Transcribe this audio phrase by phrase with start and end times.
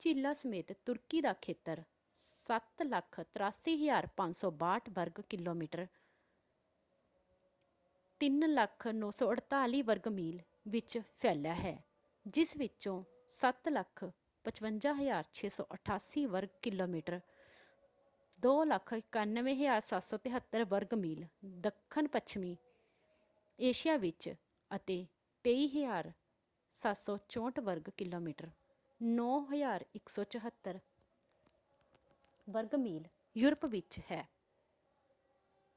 [0.00, 1.82] ਝੀਲਾਂ ਸਮੇਤ ਤੁਰਕੀ ਦਾ ਖੇਤਰ
[2.46, 5.86] 783,562 ਵਰਗ ਕਿਲੋਮੀਟਰ
[8.20, 10.40] 300,948 ਵਰਗ ਮੀਲ
[10.68, 11.84] ਵਿੱਚ ਫੈਲਿਆ ਹੈ
[12.26, 13.04] ਜਿਸ ਵਿਚੋਂ
[13.30, 17.20] 755,688 ਵਰਗ ਕਿਲੋਮੀਟਰ
[18.38, 21.26] 291,773 ਵਰਗ ਮੀਲ
[21.60, 22.56] ਦੱਖਣ ਪੱਛਮੀ
[23.58, 24.34] ਏਸ਼ੀਆ ਵਿੱਚ
[24.70, 25.06] ਅਤੇ
[25.44, 28.50] 23,764 ਵਰਗ ਕਿਲੋਮੀਟਰ
[29.00, 30.78] 9,174
[32.48, 33.04] ਵਰਗ ਮੀਲ
[33.36, 34.28] ਯੂਰਪ ਵਿੱਚ ਹੈ।